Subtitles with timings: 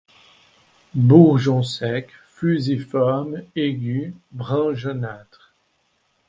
[0.95, 5.53] Bourgeons secs, fusiformes, aigus, brun jaunâtre.